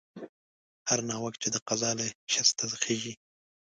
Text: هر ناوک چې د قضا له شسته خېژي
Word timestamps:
هر 0.89 0.99
ناوک 1.09 1.33
چې 1.41 1.47
د 1.51 1.55
قضا 1.67 1.91
له 1.99 2.05
شسته 2.33 2.63
خېژي 2.83 3.13